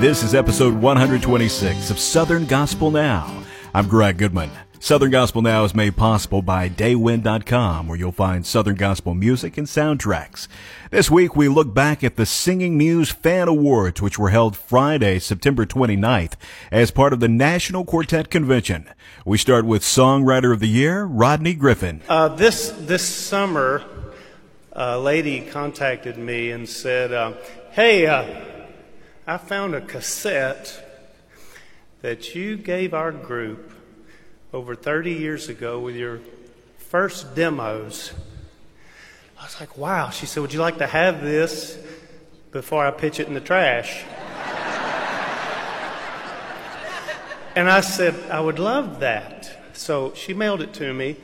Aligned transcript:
This 0.00 0.22
is 0.22 0.32
episode 0.32 0.74
126 0.74 1.90
of 1.90 1.98
Southern 1.98 2.46
Gospel 2.46 2.92
Now. 2.92 3.42
I'm 3.74 3.88
Greg 3.88 4.16
Goodman. 4.16 4.48
Southern 4.78 5.10
Gospel 5.10 5.42
Now 5.42 5.64
is 5.64 5.74
made 5.74 5.96
possible 5.96 6.40
by 6.40 6.68
Daywind.com, 6.68 7.88
where 7.88 7.98
you'll 7.98 8.12
find 8.12 8.46
Southern 8.46 8.76
Gospel 8.76 9.14
music 9.14 9.58
and 9.58 9.66
soundtracks. 9.66 10.46
This 10.92 11.10
week, 11.10 11.34
we 11.34 11.48
look 11.48 11.74
back 11.74 12.04
at 12.04 12.14
the 12.14 12.26
Singing 12.26 12.78
News 12.78 13.10
Fan 13.10 13.48
Awards, 13.48 14.00
which 14.00 14.20
were 14.20 14.30
held 14.30 14.56
Friday, 14.56 15.18
September 15.18 15.66
29th, 15.66 16.34
as 16.70 16.92
part 16.92 17.12
of 17.12 17.18
the 17.18 17.26
National 17.26 17.84
Quartet 17.84 18.30
Convention. 18.30 18.88
We 19.24 19.36
start 19.36 19.66
with 19.66 19.82
Songwriter 19.82 20.52
of 20.52 20.60
the 20.60 20.68
Year, 20.68 21.06
Rodney 21.06 21.54
Griffin. 21.54 22.02
Uh, 22.08 22.28
this, 22.28 22.70
this 22.78 23.04
summer, 23.04 23.82
a 24.72 24.96
lady 24.96 25.40
contacted 25.40 26.16
me 26.16 26.52
and 26.52 26.68
said, 26.68 27.12
uh, 27.12 27.32
Hey, 27.72 28.06
uh, 28.06 28.44
I 29.28 29.36
found 29.36 29.74
a 29.74 29.82
cassette 29.82 30.82
that 32.00 32.34
you 32.34 32.56
gave 32.56 32.94
our 32.94 33.12
group 33.12 33.74
over 34.54 34.74
30 34.74 35.12
years 35.12 35.50
ago 35.50 35.78
with 35.80 35.96
your 35.96 36.20
first 36.78 37.34
demos. 37.34 38.12
I 39.38 39.44
was 39.44 39.60
like, 39.60 39.76
wow. 39.76 40.08
She 40.08 40.24
said, 40.24 40.40
Would 40.40 40.54
you 40.54 40.60
like 40.60 40.78
to 40.78 40.86
have 40.86 41.20
this 41.20 41.78
before 42.52 42.86
I 42.86 42.90
pitch 42.90 43.20
it 43.20 43.28
in 43.28 43.34
the 43.34 43.42
trash? 43.42 44.02
and 47.54 47.68
I 47.68 47.82
said, 47.82 48.14
I 48.30 48.40
would 48.40 48.58
love 48.58 49.00
that. 49.00 49.74
So 49.74 50.14
she 50.14 50.32
mailed 50.32 50.62
it 50.62 50.72
to 50.74 50.94
me, 50.94 51.16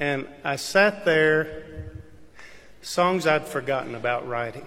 and 0.00 0.26
I 0.42 0.56
sat 0.56 1.04
there, 1.04 1.92
songs 2.82 3.28
I'd 3.28 3.46
forgotten 3.46 3.94
about 3.94 4.26
writing. 4.26 4.66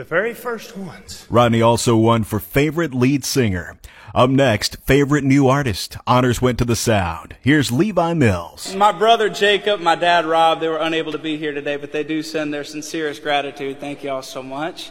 The 0.00 0.04
very 0.04 0.32
first 0.32 0.78
ones. 0.78 1.26
Rodney 1.28 1.60
also 1.60 1.94
won 1.94 2.24
for 2.24 2.40
Favorite 2.40 2.94
Lead 2.94 3.22
Singer. 3.22 3.76
Up 4.14 4.30
next, 4.30 4.78
Favorite 4.78 5.24
New 5.24 5.46
Artist. 5.46 5.98
Honors 6.06 6.40
went 6.40 6.56
to 6.56 6.64
the 6.64 6.74
Sound. 6.74 7.36
Here's 7.42 7.70
Levi 7.70 8.14
Mills. 8.14 8.74
My 8.74 8.92
brother 8.92 9.28
Jacob, 9.28 9.78
my 9.80 9.96
dad 9.96 10.24
Rob, 10.24 10.60
they 10.60 10.68
were 10.68 10.78
unable 10.78 11.12
to 11.12 11.18
be 11.18 11.36
here 11.36 11.52
today, 11.52 11.76
but 11.76 11.92
they 11.92 12.02
do 12.02 12.22
send 12.22 12.54
their 12.54 12.64
sincerest 12.64 13.22
gratitude. 13.22 13.78
Thank 13.78 14.02
you 14.02 14.08
all 14.08 14.22
so 14.22 14.42
much. 14.42 14.90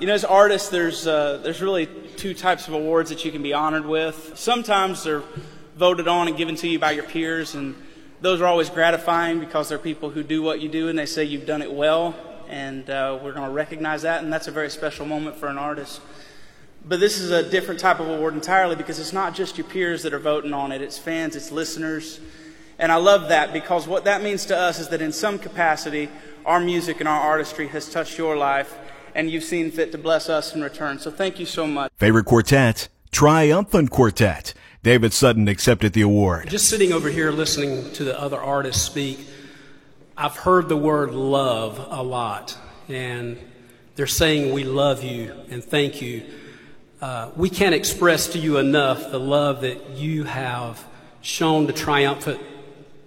You 0.00 0.06
know, 0.06 0.14
as 0.14 0.24
artists, 0.24 0.70
there's, 0.70 1.06
uh, 1.06 1.38
there's 1.42 1.60
really 1.60 1.84
two 2.16 2.32
types 2.32 2.66
of 2.66 2.72
awards 2.72 3.10
that 3.10 3.26
you 3.26 3.32
can 3.32 3.42
be 3.42 3.52
honored 3.52 3.84
with. 3.84 4.38
Sometimes 4.38 5.04
they're 5.04 5.22
voted 5.76 6.08
on 6.08 6.28
and 6.28 6.36
given 6.38 6.56
to 6.56 6.66
you 6.66 6.78
by 6.78 6.92
your 6.92 7.04
peers, 7.04 7.54
and 7.54 7.74
those 8.22 8.40
are 8.40 8.46
always 8.46 8.70
gratifying 8.70 9.38
because 9.38 9.68
they're 9.68 9.78
people 9.78 10.08
who 10.08 10.22
do 10.22 10.40
what 10.40 10.62
you 10.62 10.70
do 10.70 10.88
and 10.88 10.98
they 10.98 11.04
say 11.04 11.24
you've 11.24 11.44
done 11.44 11.60
it 11.60 11.70
well 11.70 12.14
and 12.48 12.88
uh, 12.88 13.18
we're 13.22 13.32
going 13.32 13.46
to 13.46 13.54
recognize 13.54 14.02
that, 14.02 14.22
and 14.22 14.32
that's 14.32 14.48
a 14.48 14.50
very 14.50 14.70
special 14.70 15.06
moment 15.06 15.36
for 15.36 15.48
an 15.48 15.58
artist. 15.58 16.00
But 16.84 17.00
this 17.00 17.18
is 17.18 17.30
a 17.30 17.48
different 17.48 17.80
type 17.80 17.98
of 17.98 18.08
award 18.08 18.34
entirely 18.34 18.76
because 18.76 18.98
it's 19.00 19.12
not 19.12 19.34
just 19.34 19.58
your 19.58 19.66
peers 19.66 20.02
that 20.04 20.14
are 20.14 20.18
voting 20.18 20.52
on 20.52 20.72
it, 20.72 20.82
it's 20.82 20.98
fans, 20.98 21.34
it's 21.34 21.50
listeners. 21.50 22.20
And 22.78 22.92
I 22.92 22.96
love 22.96 23.28
that 23.30 23.52
because 23.52 23.88
what 23.88 24.04
that 24.04 24.22
means 24.22 24.46
to 24.46 24.56
us 24.56 24.78
is 24.78 24.88
that 24.88 25.00
in 25.00 25.12
some 25.12 25.38
capacity, 25.38 26.08
our 26.44 26.60
music 26.60 27.00
and 27.00 27.08
our 27.08 27.20
artistry 27.20 27.68
has 27.68 27.90
touched 27.90 28.18
your 28.18 28.36
life, 28.36 28.76
and 29.14 29.30
you've 29.30 29.44
seen 29.44 29.70
fit 29.70 29.92
to 29.92 29.98
bless 29.98 30.28
us 30.28 30.54
in 30.54 30.62
return. 30.62 30.98
So 30.98 31.10
thank 31.10 31.40
you 31.40 31.46
so 31.46 31.66
much. 31.66 31.90
Favorite 31.96 32.26
quartet? 32.26 32.88
Triumphant 33.10 33.90
Quartet. 33.90 34.52
David 34.82 35.12
Sutton 35.12 35.48
accepted 35.48 35.94
the 35.94 36.02
award. 36.02 36.48
Just 36.48 36.68
sitting 36.68 36.92
over 36.92 37.08
here 37.08 37.32
listening 37.32 37.90
to 37.94 38.04
the 38.04 38.20
other 38.20 38.38
artists 38.38 38.82
speak, 38.82 39.26
I've 40.18 40.36
heard 40.36 40.70
the 40.70 40.78
word 40.78 41.12
love 41.12 41.78
a 41.90 42.02
lot, 42.02 42.56
and 42.88 43.38
they're 43.96 44.06
saying 44.06 44.54
we 44.54 44.64
love 44.64 45.04
you 45.04 45.34
and 45.50 45.62
thank 45.62 46.00
you. 46.00 46.24
Uh, 47.02 47.30
we 47.36 47.50
can't 47.50 47.74
express 47.74 48.28
to 48.28 48.38
you 48.38 48.56
enough 48.56 49.10
the 49.10 49.20
love 49.20 49.60
that 49.60 49.90
you 49.90 50.24
have 50.24 50.82
shown 51.20 51.66
to 51.66 51.74
Triumphant 51.74 52.40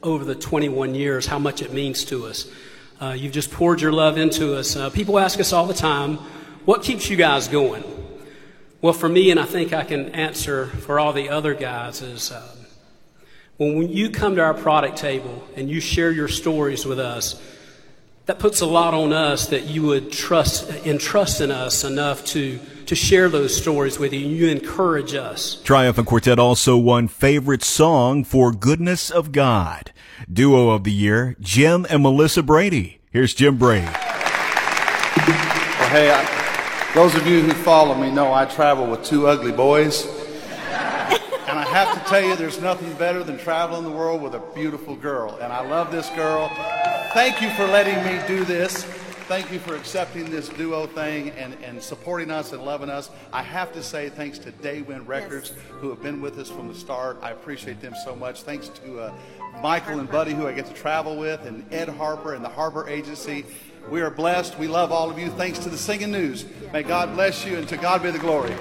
over 0.04 0.24
the 0.24 0.36
21 0.36 0.94
years, 0.94 1.26
how 1.26 1.40
much 1.40 1.64
it 1.64 1.74
means 1.74 2.06
to 2.06 2.28
us. 2.28 2.48
Uh, 3.02 3.16
you've 3.18 3.34
just 3.34 3.50
poured 3.50 3.82
your 3.82 3.92
love 3.92 4.20
into 4.20 4.56
us. 4.56 4.76
Uh, 4.76 4.92
people 4.92 5.18
ask 5.18 5.40
us 5.40 5.52
all 5.52 5.66
the 5.66 5.74
time, 5.74 6.18
what 6.66 6.84
keeps 6.84 7.10
you 7.10 7.18
guys 7.18 7.48
going? 7.48 7.84
Well, 8.84 8.94
for 8.94 9.10
me, 9.10 9.32
and 9.32 9.40
I 9.40 9.46
think 9.46 9.74
I 9.74 9.84
can 9.84 10.10
answer 10.10 10.68
for 10.68 11.00
all 11.00 11.12
the 11.12 11.30
other 11.30 11.56
guys, 11.56 12.04
is 12.04 12.32
uh, 12.32 12.56
when 13.60 13.90
you 13.90 14.10
come 14.10 14.36
to 14.36 14.42
our 14.42 14.54
product 14.54 14.98
table 14.98 15.46
and 15.56 15.70
you 15.70 15.82
share 15.82 16.12
your 16.12 16.30
stories 16.30 16.86
with 16.86 17.00
us, 17.00 17.42
that 18.26 18.40
puts 18.40 18.62
a 18.62 18.66
lot 18.66 18.94
on 18.94 19.12
us 19.12 19.48
that 19.48 19.66
you 19.66 19.84
would 19.84 20.12
trust 20.12 20.70
entrust 20.86 21.42
in 21.42 21.52
us 21.52 21.84
enough 21.84 22.24
to 22.26 22.60
to 22.86 22.96
share 22.96 23.28
those 23.28 23.56
stories 23.56 24.00
with 24.00 24.14
you. 24.14 24.20
You 24.20 24.48
encourage 24.48 25.14
us. 25.14 25.62
Triumphant 25.64 26.08
Quartet 26.08 26.40
also 26.40 26.78
won 26.78 27.08
favorite 27.08 27.64
song 27.64 28.24
for 28.24 28.52
Goodness 28.52 29.12
of 29.12 29.32
God. 29.32 29.92
Duo 30.32 30.70
of 30.70 30.86
the 30.86 30.92
year, 30.92 31.36
Jim 31.40 31.86
and 31.90 32.02
Melissa 32.02 32.42
Brady. 32.42 33.00
Here's 33.12 33.34
Jim 33.34 33.58
Brady. 33.58 33.86
Well, 33.86 33.96
hey, 35.90 36.12
I, 36.12 36.92
those 36.94 37.14
of 37.16 37.28
you 37.28 37.42
who 37.42 37.52
follow 37.52 37.96
me 37.96 38.10
know 38.10 38.32
I 38.34 38.46
travel 38.46 38.88
with 38.88 39.04
two 39.04 39.28
ugly 39.28 39.52
boys. 39.52 40.19
Have 41.72 42.04
to 42.04 42.10
tell 42.10 42.22
you, 42.22 42.36
there's 42.36 42.60
nothing 42.60 42.92
better 42.94 43.24
than 43.24 43.38
traveling 43.38 43.84
the 43.84 43.92
world 43.92 44.24
with 44.24 44.34
a 44.34 44.40
beautiful 44.56 44.96
girl. 44.96 45.38
And 45.40 45.54
I 45.54 45.62
love 45.62 45.92
this 45.92 46.10
girl. 46.10 46.50
Thank 47.14 47.44
you 47.44 47.52
for 47.52 47.66
letting 47.66 48.04
me 48.04 48.20
do 48.28 48.44
this. 48.44 48.84
Thank 49.30 49.52
you 49.52 49.60
for 49.60 49.76
accepting 49.76 50.32
this 50.32 50.50
duo 50.50 50.88
thing 50.88 51.30
and, 51.32 51.56
and 51.64 51.80
supporting 51.80 52.32
us 52.32 52.54
and 52.54 52.66
loving 52.66 52.90
us. 52.90 53.12
I 53.32 53.44
have 53.44 53.72
to 53.74 53.84
say 53.84 54.10
thanks 54.10 54.40
to 54.40 54.52
Daywind 54.52 55.08
Records, 55.08 55.54
yes. 55.56 55.66
who 55.74 55.90
have 55.92 56.02
been 56.02 56.22
with 56.22 56.40
us 56.40 56.50
from 56.50 56.68
the 56.68 56.74
start. 56.74 57.20
I 57.22 57.30
appreciate 57.30 57.82
them 57.82 57.94
so 58.04 58.16
much. 58.16 58.42
Thanks 58.42 58.70
to 58.70 59.00
uh, 59.02 59.14
Michael 59.62 60.00
and 60.00 60.10
Buddy, 60.10 60.34
who 60.34 60.48
I 60.48 60.54
get 60.54 60.66
to 60.66 60.74
travel 60.74 61.18
with, 61.18 61.46
and 61.46 61.64
Ed 61.72 61.90
Harper 61.90 62.34
and 62.34 62.44
the 62.44 62.50
Harper 62.50 62.90
Agency. 62.90 63.46
We 63.92 64.02
are 64.02 64.10
blessed. 64.10 64.58
We 64.58 64.68
love 64.68 64.92
all 64.92 65.12
of 65.12 65.20
you. 65.20 65.30
Thanks 65.30 65.60
to 65.60 65.70
the 65.70 65.78
Singing 65.78 66.12
News. 66.12 66.46
May 66.74 66.82
God 66.82 67.14
bless 67.14 67.46
you, 67.46 67.58
and 67.58 67.68
to 67.70 67.78
God 67.78 68.02
be 68.02 68.10
the 68.10 68.18
glory. 68.18 68.56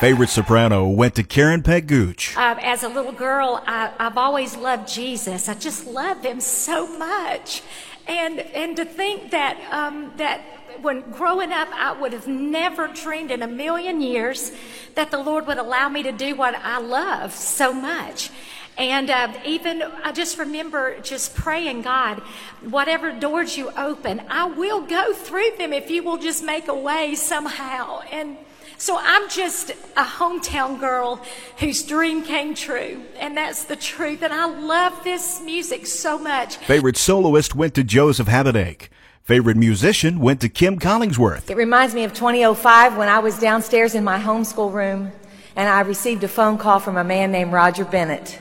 Favorite 0.00 0.28
soprano 0.28 0.86
went 0.86 1.16
to 1.16 1.24
Karen 1.24 1.60
Peck 1.60 1.86
Gooch. 1.86 2.36
Uh, 2.36 2.54
as 2.62 2.84
a 2.84 2.88
little 2.88 3.10
girl, 3.10 3.60
I, 3.66 3.90
I've 3.98 4.16
always 4.16 4.56
loved 4.56 4.86
Jesus. 4.88 5.48
I 5.48 5.54
just 5.54 5.88
love 5.88 6.24
him 6.24 6.40
so 6.40 6.86
much. 6.96 7.62
And, 8.06 8.38
and 8.38 8.76
to 8.76 8.84
think 8.84 9.32
that, 9.32 9.58
um, 9.72 10.12
that 10.18 10.40
when 10.82 11.00
growing 11.10 11.50
up, 11.50 11.66
I 11.74 12.00
would 12.00 12.12
have 12.12 12.28
never 12.28 12.86
dreamed 12.86 13.32
in 13.32 13.42
a 13.42 13.48
million 13.48 14.00
years 14.00 14.52
that 14.94 15.10
the 15.10 15.18
Lord 15.18 15.48
would 15.48 15.58
allow 15.58 15.88
me 15.88 16.04
to 16.04 16.12
do 16.12 16.36
what 16.36 16.54
I 16.54 16.78
love 16.78 17.34
so 17.34 17.72
much. 17.72 18.30
And 18.76 19.10
uh, 19.10 19.32
even 19.44 19.82
I 19.82 20.12
just 20.12 20.38
remember 20.38 21.00
just 21.00 21.34
praying, 21.34 21.82
God, 21.82 22.20
whatever 22.62 23.10
doors 23.10 23.56
you 23.56 23.72
open, 23.76 24.22
I 24.30 24.44
will 24.44 24.82
go 24.82 25.12
through 25.12 25.56
them 25.58 25.72
if 25.72 25.90
you 25.90 26.04
will 26.04 26.18
just 26.18 26.44
make 26.44 26.68
a 26.68 26.74
way 26.74 27.16
somehow. 27.16 28.02
And 28.12 28.36
so 28.78 28.98
I'm 29.00 29.28
just 29.28 29.70
a 29.70 30.04
hometown 30.04 30.80
girl 30.80 31.20
whose 31.58 31.82
dream 31.82 32.22
came 32.22 32.54
true, 32.54 33.02
and 33.18 33.36
that's 33.36 33.64
the 33.64 33.76
truth. 33.76 34.22
And 34.22 34.32
I 34.32 34.46
love 34.46 35.04
this 35.04 35.40
music 35.42 35.86
so 35.86 36.18
much. 36.18 36.56
Favorite 36.56 36.96
soloist 36.96 37.54
went 37.54 37.74
to 37.74 37.84
Joseph 37.84 38.28
Habedank. 38.28 38.88
Favorite 39.24 39.58
musician 39.58 40.20
went 40.20 40.40
to 40.40 40.48
Kim 40.48 40.78
Collingsworth. 40.78 41.50
It 41.50 41.56
reminds 41.56 41.94
me 41.94 42.04
of 42.04 42.14
2005 42.14 42.96
when 42.96 43.08
I 43.08 43.18
was 43.18 43.38
downstairs 43.38 43.94
in 43.94 44.02
my 44.02 44.18
homeschool 44.18 44.72
room 44.72 45.12
and 45.54 45.68
I 45.68 45.80
received 45.80 46.24
a 46.24 46.28
phone 46.28 46.56
call 46.56 46.78
from 46.78 46.96
a 46.96 47.04
man 47.04 47.32
named 47.32 47.52
Roger 47.52 47.84
Bennett. 47.84 48.38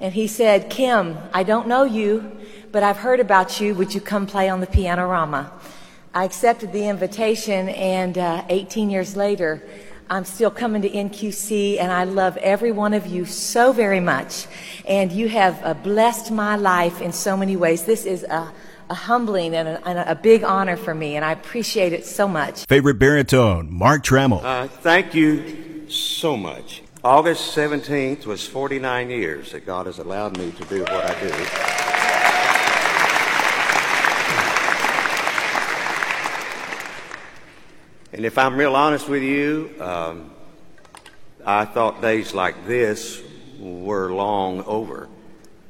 And 0.00 0.12
he 0.12 0.28
said, 0.28 0.68
Kim, 0.68 1.16
I 1.32 1.42
don't 1.42 1.66
know 1.66 1.84
you, 1.84 2.38
but 2.70 2.82
I've 2.82 2.98
heard 2.98 3.20
about 3.20 3.58
you. 3.58 3.74
Would 3.74 3.94
you 3.94 4.00
come 4.02 4.26
play 4.26 4.48
on 4.48 4.60
the 4.60 4.66
Pianorama? 4.66 5.50
I 6.16 6.24
accepted 6.24 6.72
the 6.72 6.88
invitation, 6.88 7.68
and 7.68 8.16
uh, 8.16 8.42
18 8.48 8.88
years 8.88 9.16
later, 9.16 9.62
I'm 10.08 10.24
still 10.24 10.50
coming 10.50 10.80
to 10.80 10.88
NQC, 10.88 11.78
and 11.78 11.92
I 11.92 12.04
love 12.04 12.38
every 12.38 12.72
one 12.72 12.94
of 12.94 13.06
you 13.06 13.26
so 13.26 13.70
very 13.70 14.00
much. 14.00 14.46
And 14.86 15.12
you 15.12 15.28
have 15.28 15.62
uh, 15.62 15.74
blessed 15.74 16.30
my 16.30 16.56
life 16.56 17.02
in 17.02 17.12
so 17.12 17.36
many 17.36 17.54
ways. 17.54 17.84
This 17.84 18.06
is 18.06 18.22
a, 18.22 18.50
a 18.88 18.94
humbling 18.94 19.54
and 19.54 19.68
a, 19.68 19.86
and 19.86 19.98
a, 19.98 20.14
big 20.14 20.42
honor 20.42 20.78
for 20.78 20.94
me, 20.94 21.16
and 21.16 21.24
I 21.24 21.32
appreciate 21.32 21.92
it 21.92 22.06
so 22.06 22.26
much. 22.26 22.64
Favorite 22.64 22.98
baritone, 22.98 23.70
Mark 23.70 24.02
Trammell. 24.02 24.42
Uh, 24.42 24.68
thank 24.68 25.14
you 25.14 25.90
so 25.90 26.34
much. 26.34 26.80
August 27.04 27.54
17th 27.54 28.24
was 28.24 28.46
49 28.46 29.10
years 29.10 29.52
that 29.52 29.66
God 29.66 29.84
has 29.84 29.98
allowed 29.98 30.38
me 30.38 30.50
to 30.52 30.64
do 30.64 30.80
what 30.80 30.92
I 30.92 31.20
do. 31.20 31.75
And 38.16 38.24
if 38.24 38.38
I'm 38.38 38.56
real 38.56 38.74
honest 38.74 39.10
with 39.10 39.22
you, 39.22 39.74
um, 39.78 40.30
I 41.44 41.66
thought 41.66 42.00
days 42.00 42.32
like 42.32 42.66
this 42.66 43.22
were 43.60 44.10
long 44.10 44.64
over. 44.64 45.10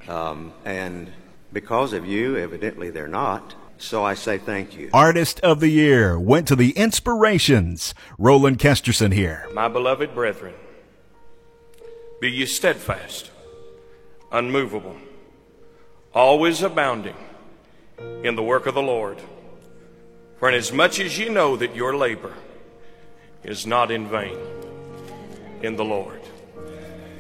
Um, 0.07 0.53
and 0.65 1.13
because 1.53 1.93
of 1.93 2.07
you, 2.07 2.37
evidently 2.37 2.91
they're 2.91 3.09
not. 3.09 3.57
So 3.79 4.05
I 4.05 4.15
say 4.15 4.39
thank 4.39 4.77
you. 4.77 4.91
Artist 4.93 5.41
of 5.41 5.59
the 5.59 5.71
Year 5.71 6.21
went 6.21 6.47
to 6.47 6.55
the 6.55 6.71
Inspirations. 6.71 7.95
Roland 8.17 8.61
Kesterson 8.61 9.13
here. 9.13 9.49
My 9.53 9.67
beloved 9.67 10.15
brethren, 10.15 10.55
be 12.21 12.31
ye 12.31 12.47
steadfast, 12.47 13.33
unmovable, 14.31 14.97
always 16.15 16.63
abounding 16.63 17.17
in 18.23 18.37
the 18.37 18.43
work 18.45 18.67
of 18.67 18.75
the 18.75 18.83
Lord. 18.83 19.21
For 20.39 20.51
inasmuch 20.51 21.01
as 21.01 21.19
you 21.19 21.31
know 21.31 21.57
that 21.57 21.75
your 21.75 21.97
labor 21.97 22.35
is 23.43 23.67
not 23.67 23.91
in 23.91 24.07
vain 24.07 24.37
in 25.63 25.77
the 25.77 25.85
Lord, 25.85 26.21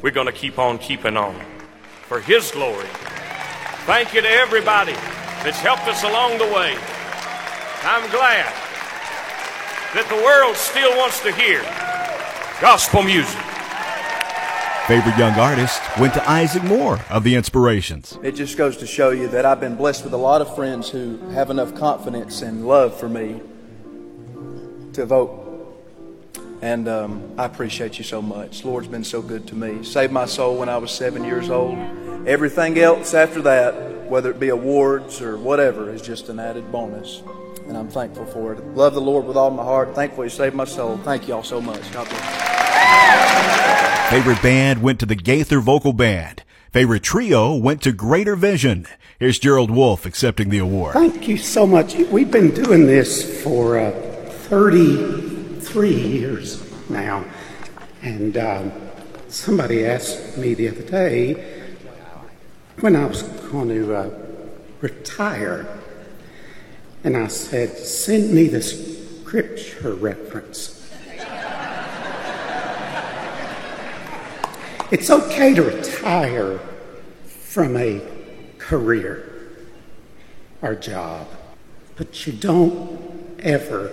we're 0.02 0.10
going 0.10 0.26
to 0.26 0.32
keep 0.32 0.58
on 0.58 0.78
keeping 0.78 1.16
on 1.16 1.34
for 2.02 2.20
His 2.20 2.50
glory. 2.50 2.86
Thank 3.86 4.12
you 4.12 4.20
to 4.20 4.28
everybody 4.28 4.92
that's 5.42 5.60
helped 5.60 5.88
us 5.88 6.02
along 6.02 6.38
the 6.38 6.44
way. 6.44 6.76
I'm 7.82 8.10
glad 8.10 8.52
that 9.94 10.06
the 10.08 10.16
world 10.16 10.56
still 10.56 10.90
wants 10.98 11.20
to 11.22 11.32
hear 11.32 11.62
gospel 12.60 13.02
music. 13.02 13.45
Favorite 14.86 15.18
young 15.18 15.34
artist 15.34 15.82
went 15.98 16.14
to 16.14 16.30
Isaac 16.30 16.62
Moore 16.62 17.00
of 17.10 17.24
the 17.24 17.34
Inspirations. 17.34 18.20
It 18.22 18.36
just 18.36 18.56
goes 18.56 18.76
to 18.76 18.86
show 18.86 19.10
you 19.10 19.26
that 19.28 19.44
I've 19.44 19.58
been 19.58 19.74
blessed 19.74 20.04
with 20.04 20.12
a 20.12 20.16
lot 20.16 20.40
of 20.40 20.54
friends 20.54 20.88
who 20.88 21.18
have 21.30 21.50
enough 21.50 21.74
confidence 21.74 22.40
and 22.40 22.68
love 22.68 22.96
for 22.96 23.08
me 23.08 23.40
to 24.92 25.04
vote. 25.04 25.42
And 26.62 26.86
um, 26.86 27.34
I 27.36 27.46
appreciate 27.46 27.98
you 27.98 28.04
so 28.04 28.22
much. 28.22 28.64
Lord's 28.64 28.86
been 28.86 29.02
so 29.02 29.20
good 29.22 29.48
to 29.48 29.56
me. 29.56 29.82
Saved 29.82 30.12
my 30.12 30.24
soul 30.24 30.56
when 30.56 30.68
I 30.68 30.78
was 30.78 30.92
seven 30.92 31.24
years 31.24 31.50
old. 31.50 31.76
Everything 32.28 32.78
else 32.78 33.12
after 33.12 33.42
that, 33.42 34.08
whether 34.08 34.30
it 34.30 34.38
be 34.38 34.50
awards 34.50 35.20
or 35.20 35.36
whatever, 35.36 35.92
is 35.92 36.00
just 36.00 36.28
an 36.28 36.38
added 36.38 36.70
bonus. 36.70 37.24
And 37.66 37.76
I'm 37.76 37.88
thankful 37.88 38.26
for 38.26 38.52
it. 38.52 38.64
Love 38.76 38.94
the 38.94 39.00
Lord 39.00 39.24
with 39.24 39.36
all 39.36 39.50
my 39.50 39.64
heart. 39.64 39.96
Thankful 39.96 40.22
He 40.22 40.30
saved 40.30 40.54
my 40.54 40.64
soul. 40.64 40.96
Thank 40.98 41.26
you 41.26 41.34
all 41.34 41.42
so 41.42 41.60
much. 41.60 41.92
God 41.92 42.08
bless. 42.08 43.95
Favorite 44.10 44.40
band 44.40 44.82
went 44.82 45.00
to 45.00 45.06
the 45.06 45.16
Gaither 45.16 45.58
Vocal 45.58 45.92
Band. 45.92 46.44
Favorite 46.70 47.02
trio 47.02 47.56
went 47.56 47.82
to 47.82 47.90
Greater 47.90 48.36
Vision. 48.36 48.86
Here's 49.18 49.40
Gerald 49.40 49.68
Wolfe 49.68 50.06
accepting 50.06 50.48
the 50.48 50.58
award. 50.58 50.92
Thank 50.92 51.26
you 51.26 51.36
so 51.36 51.66
much. 51.66 51.96
We've 51.96 52.30
been 52.30 52.54
doing 52.54 52.86
this 52.86 53.42
for 53.42 53.78
uh, 53.78 53.90
33 53.90 55.92
years 55.92 56.88
now. 56.88 57.24
And 58.00 58.36
um, 58.36 58.70
somebody 59.26 59.84
asked 59.84 60.38
me 60.38 60.54
the 60.54 60.68
other 60.68 60.82
day 60.82 61.64
when 62.78 62.94
I 62.94 63.06
was 63.06 63.22
going 63.22 63.70
to 63.70 63.92
uh, 63.92 64.10
retire. 64.82 65.66
And 67.02 67.16
I 67.16 67.26
said, 67.26 67.76
send 67.76 68.32
me 68.32 68.46
the 68.46 68.62
scripture 68.62 69.94
reference. 69.94 70.75
It's 74.88 75.10
okay 75.10 75.52
to 75.52 75.62
retire 75.62 76.60
from 77.26 77.76
a 77.76 78.00
career 78.58 79.50
or 80.62 80.76
job, 80.76 81.26
but 81.96 82.24
you 82.24 82.32
don't 82.32 83.36
ever 83.40 83.90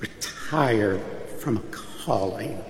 retire 0.00 0.98
from 1.38 1.56
a 1.56 1.62
calling. 1.70 2.62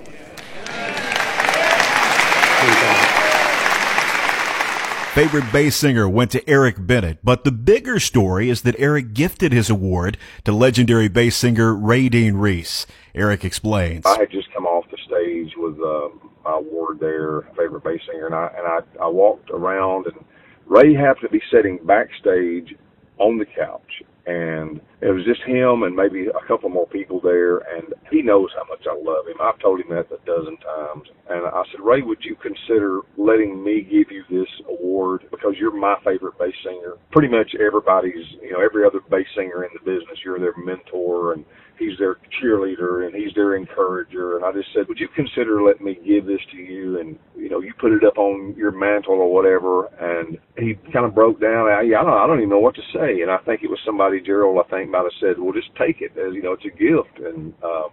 Favorite 5.15 5.53
bass 5.53 5.77
singer 5.77 6.09
went 6.09 6.31
to 6.31 6.49
Eric 6.49 6.77
Bennett, 6.79 7.19
but 7.23 7.45
the 7.45 7.53
bigger 7.53 8.01
story 8.01 8.49
is 8.49 8.63
that 8.63 8.75
Eric 8.79 9.13
gifted 9.13 9.53
his 9.53 9.69
award 9.69 10.17
to 10.45 10.53
legendary 10.53 11.09
bass 11.09 11.37
singer 11.37 11.75
Ray 11.75 12.09
Dean 12.09 12.37
Reese. 12.37 12.87
Eric 13.15 13.45
explains. 13.45 14.07
I 14.07 14.21
had 14.21 14.31
just 14.31 14.51
come 14.55 14.65
off 14.65 14.87
the 14.91 14.97
stage 15.05 15.53
with 15.59 15.79
uh, 15.79 16.09
my 16.43 16.57
award 16.57 16.99
there, 16.99 17.43
favorite 17.59 17.85
bass 17.85 18.01
singer, 18.11 18.25
and 18.25 18.35
I 18.35 18.47
and 18.57 18.67
I, 18.67 19.05
I 19.05 19.09
walked 19.09 19.51
around, 19.51 20.07
and 20.07 20.25
Ray 20.65 20.95
happened 20.95 21.25
to 21.25 21.29
be 21.29 21.43
sitting 21.53 21.79
backstage 21.85 22.75
on 23.19 23.37
the 23.37 23.45
couch, 23.45 24.03
and 24.27 24.81
it 25.01 25.11
was 25.11 25.25
just 25.25 25.43
him 25.43 25.83
and 25.83 25.97
maybe 25.97 26.29
a 26.29 26.47
couple 26.47 26.69
more 26.69 26.87
people 26.87 27.21
there, 27.21 27.59
and 27.59 27.93
he 28.11 28.23
knows 28.23 28.51
how 28.55 28.65
much 28.69 28.87
I 28.87 28.95
love 28.95 29.27
him. 29.27 29.41
I've 29.43 29.59
told 29.59 29.81
him 29.81 29.91
that 29.91 30.07
a 30.15 30.25
dozen 30.25 30.57
times, 30.59 31.09
and 31.29 31.47
I 31.47 31.63
said, 31.73 31.81
Ray, 31.83 32.03
would 32.03 32.23
you 32.23 32.37
consider 32.37 33.01
letting 33.17 33.63
me 33.63 33.83
give 33.83 34.15
you 34.15 34.23
this 34.31 34.49
award 34.69 35.25
because 35.31 35.55
you're 35.59 35.77
my 35.77 35.97
favorite 36.05 36.39
bass 36.39 36.55
singer? 36.65 36.95
Pretty 37.11 37.29
much 37.29 37.51
everybody's, 37.59 38.27
you 38.41 38.53
know, 38.53 38.61
every 38.63 38.87
other 38.87 39.01
bass 39.11 39.27
singer 39.35 39.65
in 39.65 39.71
the 39.75 39.81
business, 39.81 40.19
you're 40.25 40.39
their 40.39 40.57
mentor, 40.57 41.33
and 41.33 41.45
he's 41.79 41.99
their 41.99 42.17
cheerleader 42.39 43.07
and 43.07 43.15
he's 43.15 43.35
their 43.35 43.57
encourager. 43.57 44.37
And 44.37 44.45
I 44.45 44.53
just 44.53 44.69
said, 44.73 44.87
would 44.89 45.01
you 45.01 45.09
consider 45.17 45.63
letting 45.63 45.85
me 45.85 45.99
give 46.07 46.27
this 46.27 46.41
to 46.53 46.59
you? 46.59 47.01
And, 47.01 47.19
know, 47.53 47.61
you 47.61 47.73
put 47.79 47.93
it 47.93 48.05
up 48.05 48.19
on 48.19 48.55
your 48.57 48.73
mantle 48.73 49.15
or 49.15 49.33
whatever. 49.33 49.87
And 50.01 50.39
he 50.59 50.75
kind 50.93 51.07
of 51.07 51.15
broke 51.15 51.41
down. 51.41 51.69
I, 51.69 51.81
I 51.81 52.03
don't, 52.03 52.09
I 52.09 52.27
don't 52.27 52.39
even 52.39 52.51
know 52.51 52.59
what 52.59 52.75
to 52.75 52.83
say. 52.93 53.23
And 53.23 53.31
I 53.31 53.39
think 53.39 53.63
it 53.63 53.71
was 53.71 53.79
somebody, 53.85 54.21
Gerald, 54.21 54.65
I 54.65 54.69
think 54.69 54.91
might 54.91 55.05
have 55.05 55.21
said, 55.21 55.39
well, 55.39 55.53
just 55.53 55.75
take 55.77 56.01
it 56.01 56.17
as, 56.19 56.35
you 56.35 56.43
know, 56.43 56.53
it's 56.53 56.65
a 56.65 56.71
gift. 56.71 57.25
And, 57.25 57.55
uh, 57.63 57.89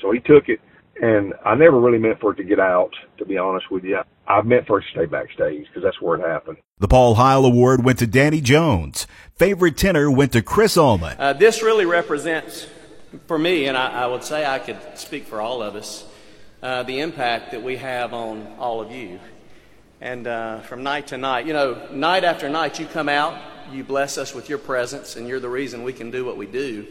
so 0.00 0.10
he 0.12 0.20
took 0.20 0.48
it 0.48 0.60
and 1.00 1.32
I 1.44 1.54
never 1.54 1.80
really 1.80 1.98
meant 1.98 2.20
for 2.20 2.32
it 2.32 2.36
to 2.36 2.44
get 2.44 2.60
out, 2.60 2.90
to 3.18 3.24
be 3.24 3.38
honest 3.38 3.70
with 3.70 3.84
you. 3.84 4.00
I 4.26 4.42
meant 4.42 4.66
for 4.66 4.78
it 4.78 4.84
to 4.84 4.90
stay 4.90 5.06
backstage 5.06 5.66
because 5.66 5.82
that's 5.82 6.00
where 6.00 6.18
it 6.18 6.26
happened. 6.26 6.58
The 6.78 6.88
Paul 6.88 7.14
Heil 7.14 7.44
Award 7.44 7.84
went 7.84 7.98
to 8.00 8.06
Danny 8.06 8.40
Jones. 8.40 9.06
Favorite 9.34 9.76
tenor 9.76 10.10
went 10.10 10.32
to 10.32 10.42
Chris 10.42 10.76
Allman. 10.76 11.16
Uh, 11.18 11.32
this 11.32 11.62
really 11.62 11.86
represents 11.86 12.66
for 13.26 13.38
me, 13.38 13.66
and 13.66 13.76
I, 13.76 14.04
I, 14.04 14.06
would 14.06 14.22
say 14.22 14.46
I 14.46 14.58
could 14.58 14.78
speak 14.94 15.26
for 15.26 15.40
all 15.40 15.62
of 15.62 15.76
us, 15.76 16.06
uh, 16.62 16.84
the 16.84 17.00
impact 17.00 17.50
that 17.50 17.62
we 17.62 17.76
have 17.76 18.14
on 18.14 18.46
all 18.58 18.80
of 18.80 18.92
you. 18.92 19.18
And 20.00 20.26
uh, 20.26 20.60
from 20.60 20.82
night 20.82 21.08
to 21.08 21.18
night, 21.18 21.46
you 21.46 21.52
know, 21.52 21.88
night 21.92 22.24
after 22.24 22.48
night, 22.48 22.78
you 22.78 22.86
come 22.86 23.08
out, 23.08 23.36
you 23.72 23.84
bless 23.84 24.18
us 24.18 24.34
with 24.34 24.48
your 24.48 24.58
presence, 24.58 25.16
and 25.16 25.28
you're 25.28 25.40
the 25.40 25.48
reason 25.48 25.82
we 25.82 25.92
can 25.92 26.10
do 26.10 26.24
what 26.24 26.36
we 26.36 26.46
do. 26.46 26.86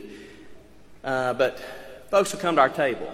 Uh, 1.03 1.33
but 1.33 1.59
folks 2.09 2.33
will 2.33 2.39
come 2.39 2.55
to 2.55 2.61
our 2.61 2.69
table, 2.69 3.11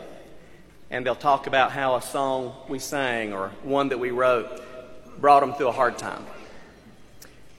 and 0.89 1.06
they'll 1.06 1.15
talk 1.15 1.48
about 1.48 1.71
how 1.71 1.95
a 1.95 2.01
song 2.01 2.56
we 2.68 2.80
sang 2.80 3.33
or 3.33 3.50
one 3.63 3.89
that 3.89 4.00
we 4.00 4.12
wrote 4.12 4.63
brought 5.19 5.39
them 5.39 5.54
through 5.54 5.69
a 5.69 5.71
hard 5.71 5.98
time. 5.98 6.25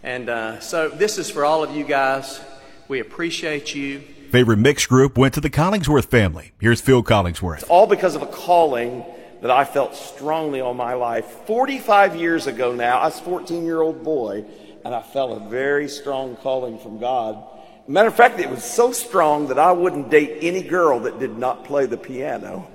And 0.03 0.29
uh, 0.29 0.61
so 0.61 0.89
this 0.89 1.19
is 1.19 1.29
for 1.29 1.45
all 1.45 1.65
of 1.65 1.75
you 1.75 1.85
guys. 1.85 2.41
We 2.87 3.01
appreciate 3.01 3.75
you. 3.75 4.03
Favorite 4.31 4.59
mixed 4.59 4.91
group 4.91 5.17
went 5.17 5.33
to 5.33 5.41
the 5.41 5.49
Collingsworth 5.49 6.11
family. 6.11 6.53
Here's 6.61 6.83
Phil 6.83 7.03
Collingsworth. 7.03 7.61
It's 7.61 7.71
all 7.71 7.87
because 7.87 8.15
of 8.15 8.21
a 8.21 8.27
calling 8.27 9.03
that 9.41 9.51
I 9.51 9.65
felt 9.65 9.95
strongly 9.95 10.61
all 10.61 10.75
my 10.75 10.93
life. 10.93 11.25
45 11.47 12.15
years 12.15 12.47
ago 12.47 12.75
now, 12.75 12.99
I 12.99 13.07
was 13.07 13.19
a 13.19 13.23
14 13.23 13.65
year 13.65 13.81
old 13.81 14.05
boy, 14.05 14.45
and 14.85 14.95
I 14.95 15.01
felt 15.01 15.41
a 15.41 15.49
very 15.49 15.89
strong 15.89 16.37
calling 16.37 16.79
from 16.79 16.99
God. 16.99 17.43
Matter 17.87 18.09
of 18.09 18.17
fact, 18.17 18.39
it 18.39 18.51
was 18.51 18.63
so 18.63 18.93
strong 18.93 19.49
that 19.49 19.59
I 19.59 19.73
wouldn't 19.73 20.11
date 20.11 20.41
any 20.43 20.63
girl 20.63 21.01
that 21.01 21.19
did 21.19 21.39
not 21.39 21.65
play 21.65 21.87
the 21.87 21.97
piano. 21.97 22.71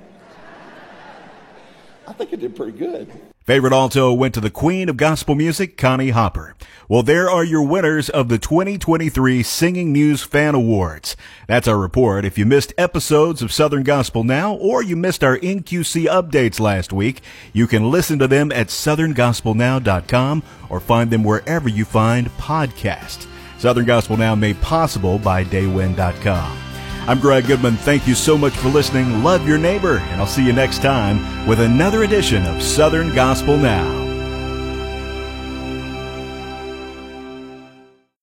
I 2.07 2.13
think 2.13 2.33
I 2.33 2.37
did 2.37 2.55
pretty 2.55 2.75
good. 2.75 3.11
Favorite 3.43 3.73
alto 3.73 4.13
went 4.13 4.33
to 4.35 4.39
the 4.39 4.49
queen 4.49 4.87
of 4.87 4.95
gospel 4.95 5.35
music, 5.35 5.75
Connie 5.75 6.11
Hopper. 6.11 6.55
Well, 6.87 7.03
there 7.03 7.29
are 7.29 7.43
your 7.43 7.63
winners 7.63 8.09
of 8.09 8.29
the 8.29 8.37
2023 8.37 9.43
Singing 9.43 9.91
News 9.91 10.23
Fan 10.23 10.55
Awards. 10.55 11.17
That's 11.45 11.67
our 11.67 11.77
report. 11.77 12.23
If 12.23 12.37
you 12.37 12.45
missed 12.45 12.73
episodes 12.77 13.41
of 13.41 13.51
Southern 13.51 13.83
Gospel 13.83 14.23
Now 14.23 14.53
or 14.53 14.81
you 14.81 14.95
missed 14.95 15.25
our 15.25 15.37
NQC 15.37 16.05
updates 16.05 16.61
last 16.61 16.93
week, 16.93 17.21
you 17.51 17.67
can 17.67 17.91
listen 17.91 18.17
to 18.19 18.29
them 18.29 18.49
at 18.53 18.67
southerngospelnow.com 18.67 20.43
or 20.69 20.79
find 20.79 21.11
them 21.11 21.25
wherever 21.25 21.67
you 21.67 21.83
find 21.83 22.29
podcasts. 22.37 23.27
Southern 23.57 23.85
Gospel 23.85 24.15
Now 24.15 24.35
made 24.35 24.61
possible 24.61 25.19
by 25.19 25.43
daywind.com. 25.43 26.62
I'm 27.05 27.19
Greg 27.19 27.47
Goodman. 27.47 27.75
Thank 27.75 28.07
you 28.07 28.15
so 28.15 28.37
much 28.37 28.55
for 28.55 28.69
listening. 28.69 29.23
Love 29.23 29.45
your 29.45 29.57
neighbor, 29.57 29.97
and 29.97 30.21
I'll 30.21 30.27
see 30.27 30.45
you 30.45 30.53
next 30.53 30.81
time 30.81 31.45
with 31.45 31.59
another 31.59 32.03
edition 32.03 32.45
of 32.45 32.63
Southern 32.63 33.13
Gospel 33.13 33.57
Now. 33.57 34.02